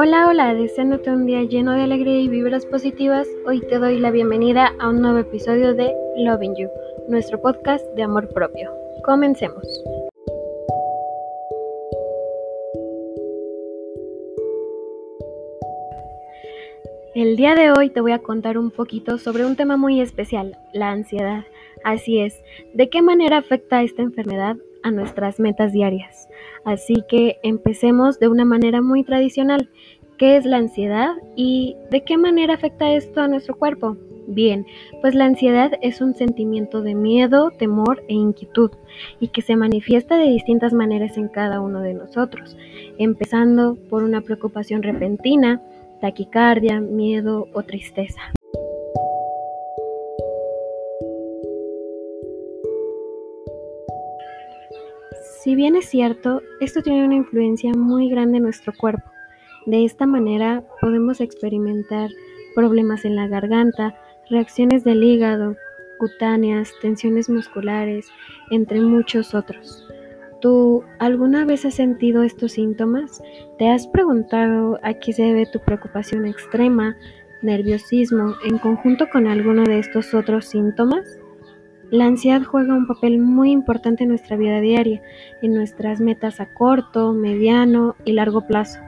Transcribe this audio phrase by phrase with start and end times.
[0.00, 4.12] Hola, hola, deseándote un día lleno de alegría y vibras positivas, hoy te doy la
[4.12, 6.68] bienvenida a un nuevo episodio de Loving You,
[7.08, 8.70] nuestro podcast de amor propio.
[9.02, 9.64] Comencemos.
[17.16, 20.56] El día de hoy te voy a contar un poquito sobre un tema muy especial,
[20.72, 21.42] la ansiedad.
[21.82, 22.40] Así es,
[22.72, 26.28] ¿de qué manera afecta esta enfermedad a nuestras metas diarias?
[26.64, 29.70] Así que empecemos de una manera muy tradicional.
[30.18, 33.96] ¿Qué es la ansiedad y de qué manera afecta esto a nuestro cuerpo?
[34.26, 34.66] Bien,
[35.00, 38.72] pues la ansiedad es un sentimiento de miedo, temor e inquietud
[39.20, 42.56] y que se manifiesta de distintas maneras en cada uno de nosotros,
[42.98, 45.62] empezando por una preocupación repentina,
[46.00, 48.20] taquicardia, miedo o tristeza.
[55.42, 59.08] Si bien es cierto, esto tiene una influencia muy grande en nuestro cuerpo.
[59.68, 62.08] De esta manera podemos experimentar
[62.54, 63.94] problemas en la garganta,
[64.30, 65.56] reacciones del hígado,
[65.98, 68.08] cutáneas, tensiones musculares,
[68.50, 69.86] entre muchos otros.
[70.40, 73.22] ¿Tú alguna vez has sentido estos síntomas?
[73.58, 76.96] ¿Te has preguntado a qué se debe tu preocupación extrema,
[77.42, 81.18] nerviosismo, en conjunto con alguno de estos otros síntomas?
[81.90, 85.02] La ansiedad juega un papel muy importante en nuestra vida diaria,
[85.42, 88.87] en nuestras metas a corto, mediano y largo plazo.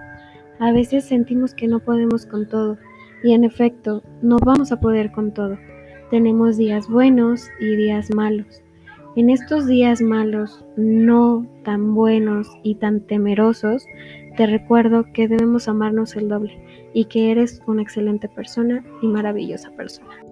[0.60, 2.76] A veces sentimos que no podemos con todo
[3.24, 5.58] y en efecto no vamos a poder con todo.
[6.10, 8.62] Tenemos días buenos y días malos.
[9.16, 13.86] En estos días malos, no tan buenos y tan temerosos,
[14.36, 19.70] te recuerdo que debemos amarnos el doble y que eres una excelente persona y maravillosa
[19.70, 20.29] persona.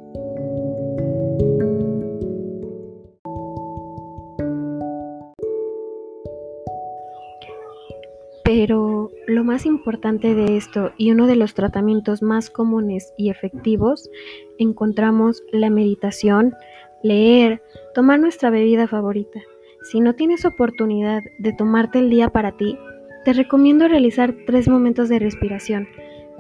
[8.49, 14.09] Pero lo más importante de esto y uno de los tratamientos más comunes y efectivos
[14.57, 16.55] encontramos la meditación,
[17.03, 17.61] leer,
[17.95, 19.41] tomar nuestra bebida favorita.
[19.83, 22.79] Si no tienes oportunidad de tomarte el día para ti,
[23.27, 25.87] te recomiendo realizar tres momentos de respiración.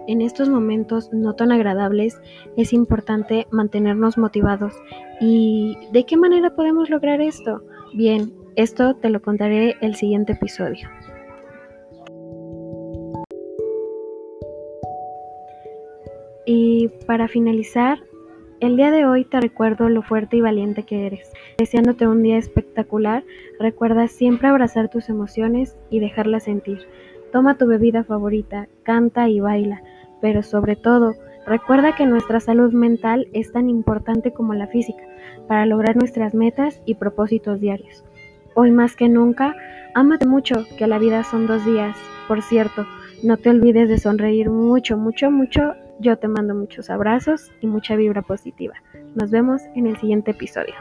[0.06, 2.19] En estos momentos no tan agradables
[2.56, 4.72] es importante mantenernos motivados.
[5.20, 7.62] ¿Y de qué manera podemos lograr esto?
[7.92, 10.88] Bien, esto te lo contaré el siguiente episodio.
[16.50, 17.98] Y para finalizar,
[18.60, 21.31] el día de hoy te recuerdo lo fuerte y valiente que eres.
[21.59, 23.22] Deseándote un día espectacular,
[23.60, 26.78] recuerda siempre abrazar tus emociones y dejarlas sentir.
[27.32, 29.82] Toma tu bebida favorita, canta y baila,
[30.22, 35.04] pero sobre todo, recuerda que nuestra salud mental es tan importante como la física
[35.48, 38.04] para lograr nuestras metas y propósitos diarios.
[38.54, 39.54] Hoy más que nunca,
[39.94, 41.94] ámate mucho, que la vida son dos días.
[42.26, 42.87] Por cierto,
[43.22, 47.97] no te olvides de sonreír mucho, mucho, mucho yo te mando muchos abrazos y mucha
[47.97, 48.75] vibra positiva.
[49.14, 50.75] Nos vemos en el siguiente episodio.